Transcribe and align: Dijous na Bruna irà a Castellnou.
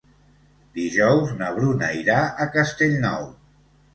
Dijous 0.77 1.33
na 1.41 1.51
Bruna 1.59 1.91
irà 1.99 2.17
a 2.45 2.47
Castellnou. 2.57 3.31